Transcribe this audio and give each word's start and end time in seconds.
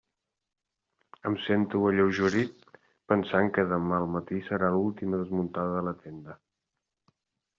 Em 1.29 1.35
sento 1.47 1.81
alleugerit 1.89 2.63
pensant 3.13 3.51
que 3.57 3.67
demà 3.73 3.99
al 3.99 4.07
matí 4.15 4.41
serà 4.47 4.69
l'última 4.77 5.19
desmuntada 5.25 5.77
de 5.79 5.83
la 5.89 5.95
tenda. 6.07 6.39